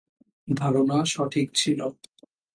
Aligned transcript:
ধারণা 0.53 0.97
সঠিক 1.05 1.47
ছিল! 1.55 1.79